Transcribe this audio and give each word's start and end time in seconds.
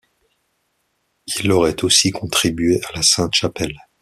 Il 1.27 1.51
aurait 1.51 1.83
aussi 1.83 2.09
contribué 2.09 2.81
à 2.89 2.91
la 2.95 3.03
Sainte-Chapelle. 3.03 3.77